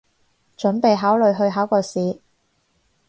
[0.57, 2.21] 準備考慮去考個試